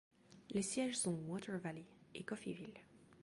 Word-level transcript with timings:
Les 0.49 0.63
sièges 0.63 0.97
sont 0.97 1.13
Water 1.27 1.59
Valley 1.59 1.85
et 2.15 2.23
Coffeeville. 2.23 2.73